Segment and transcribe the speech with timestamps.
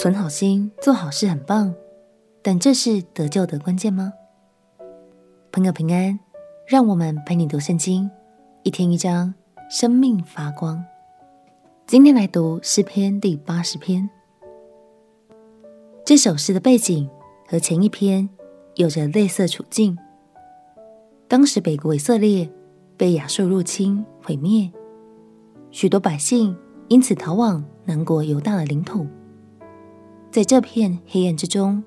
[0.00, 1.74] 存好心、做好事很棒，
[2.40, 4.14] 但这是得救的关键吗？
[5.52, 6.18] 朋友平安，
[6.66, 8.10] 让我们陪你读圣经，
[8.62, 9.34] 一天一章，
[9.68, 10.82] 生命发光。
[11.86, 14.08] 今天来读诗篇第八十篇。
[16.02, 17.06] 这首诗的背景
[17.46, 18.26] 和前一篇
[18.76, 19.98] 有着类似处境。
[21.28, 22.50] 当时北国以色列
[22.96, 24.72] 被亚述入侵毁灭，
[25.70, 26.56] 许多百姓
[26.88, 29.06] 因此逃往南国犹大的领土。
[30.30, 31.82] 在这片黑暗之中，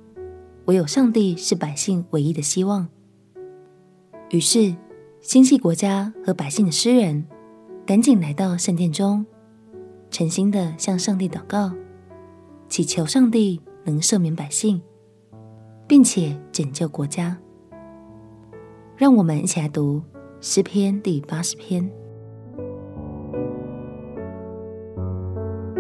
[0.66, 2.90] 唯有上帝是百姓唯一的希望。
[4.32, 4.76] 于是，
[5.22, 7.26] 心系国家和百姓的诗人
[7.86, 9.26] 赶紧来到圣殿中，
[10.12, 11.72] 诚心的向上帝祷告，
[12.68, 14.82] 祈求上帝能赦免百姓，
[15.88, 17.38] 并且拯救国家。
[18.98, 20.02] 让我们一起来读
[20.42, 21.90] 诗篇第八十篇。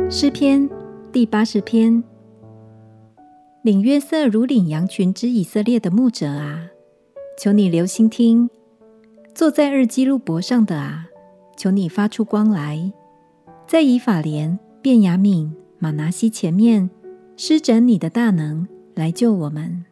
[0.09, 0.69] 诗篇
[1.11, 2.01] 第八十篇。
[3.63, 6.67] 领约瑟如领羊群之以色列的牧者啊，
[7.39, 8.49] 求你留心听；
[9.33, 11.07] 坐在二基路伯上的啊，
[11.55, 12.91] 求你发出光来，
[13.65, 16.89] 在以法莲、便雅悯、玛拿西前面
[17.37, 19.85] 施展你的大能来救我们。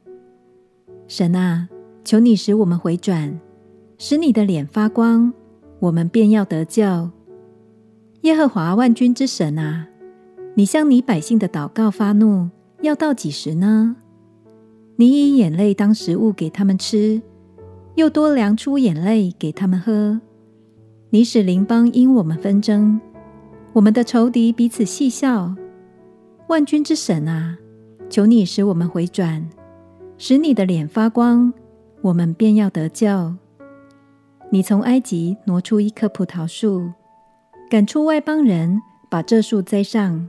[1.08, 1.70] 神啊，
[2.04, 3.40] 求你使我们回转，
[3.98, 5.32] 使你的脸发光，
[5.80, 7.10] 我们便要得救。
[8.24, 9.88] 耶和华万军之神啊，
[10.56, 12.50] 你向你百姓的祷告发怒。
[12.82, 13.96] 要到几时呢？
[14.96, 17.22] 你以眼泪当食物给他们吃，
[17.96, 20.20] 又多量出眼泪给他们喝。
[21.10, 23.00] 你使邻邦因我们纷争，
[23.74, 25.56] 我们的仇敌彼此戏笑。
[26.48, 27.58] 万军之神啊，
[28.10, 29.48] 求你使我们回转，
[30.18, 31.54] 使你的脸发光，
[32.02, 33.36] 我们便要得救。
[34.50, 36.92] 你从埃及挪出一棵葡萄树，
[37.70, 40.28] 赶出外邦人，把这树栽上。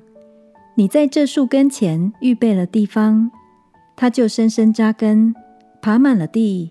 [0.75, 3.31] 你在这树跟前预备了地方，
[3.95, 5.35] 它就深深扎根，
[5.83, 6.71] 爬满了地。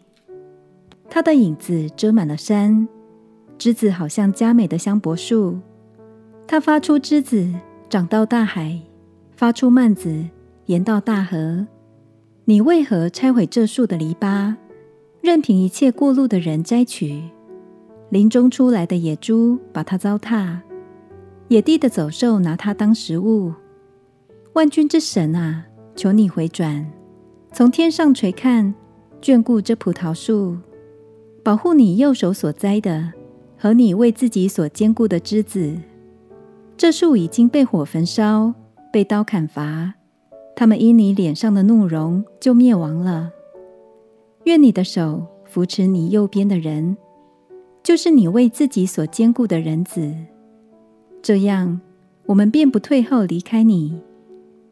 [1.08, 2.88] 它的影子遮满了山，
[3.60, 5.60] 枝子好像佳美的香柏树。
[6.48, 7.48] 它发出枝子，
[7.90, 8.82] 长到大海；
[9.36, 10.26] 发出蔓子，
[10.66, 11.68] 延到大河。
[12.46, 14.56] 你为何拆毁这树的篱笆，
[15.22, 17.22] 任凭一切过路的人摘取？
[18.10, 20.58] 林中出来的野猪把它糟蹋，
[21.50, 23.54] 野地的走兽拿它当食物。
[24.54, 26.86] 万军之神啊，求你回转，
[27.54, 28.76] 从天上垂看，
[29.22, 30.58] 眷顾这葡萄树，
[31.42, 33.14] 保护你右手所栽的
[33.58, 35.74] 和你为自己所坚固的枝子。
[36.76, 38.54] 这树已经被火焚烧，
[38.92, 39.94] 被刀砍伐，
[40.54, 43.32] 他们因你脸上的怒容就灭亡了。
[44.44, 46.98] 愿你的手扶持你右边的人，
[47.82, 50.14] 就是你为自己所坚固的人子，
[51.22, 51.80] 这样
[52.26, 54.02] 我们便不退后离开你。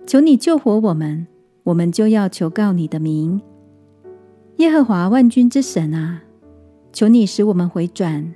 [0.09, 1.27] 求你救活我们，
[1.61, 3.39] 我们就要求告你的名。
[4.57, 6.23] 耶和华万军之神啊，
[6.91, 8.33] 求你使我们回转，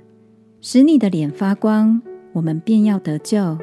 [0.60, 2.00] 使你的脸发光，
[2.32, 3.58] 我们便要得救。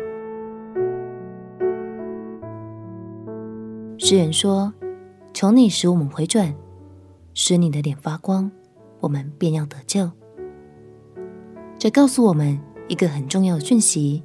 [3.98, 4.74] 诗人说
[5.34, 6.54] ：“求你使我们回转，
[7.34, 8.52] 使你的脸发光，
[9.00, 10.12] 我们便要得救。”
[11.80, 14.22] 这告诉我们一个很重要的讯息：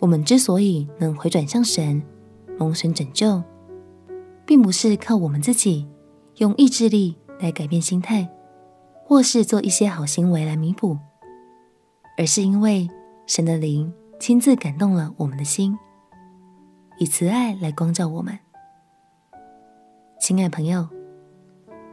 [0.00, 2.02] 我们之所以能回转向神。
[2.58, 3.42] 蒙神拯救，
[4.44, 5.88] 并不是靠我们自己
[6.36, 8.28] 用意志力来改变心态，
[9.04, 10.98] 或是做一些好行为来弥补，
[12.18, 12.88] 而是因为
[13.26, 15.78] 神的灵亲自感动了我们的心，
[16.98, 18.38] 以慈爱来光照我们。
[20.20, 20.88] 亲爱朋友，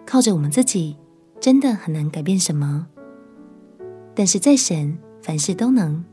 [0.05, 0.97] 靠着我们自己
[1.39, 2.87] 真的很难改变什么，
[4.15, 6.03] 但是在神凡事都能，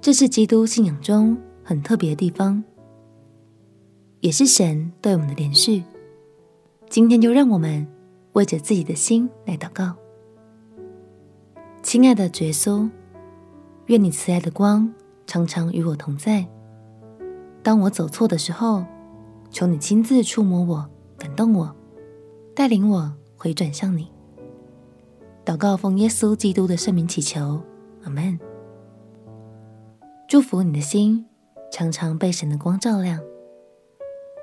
[0.00, 2.64] 这是基督信仰中很特别的地方。
[4.20, 5.82] 也是神对我们的怜恤。
[6.88, 7.86] 今天就让我们
[8.32, 9.94] 为着自己的心来祷告。
[11.82, 12.88] 亲爱的耶稣，
[13.86, 14.92] 愿你慈爱的光
[15.26, 16.46] 常常与我同在。
[17.62, 18.84] 当我走错的时候，
[19.50, 21.74] 求你亲自触摸我，感动我，
[22.54, 24.10] 带领我回转向你。
[25.46, 27.60] 祷告奉耶稣基督的圣名祈求，
[28.04, 28.38] 阿门。
[30.28, 31.24] 祝福你的心
[31.72, 33.18] 常常被神的光照亮。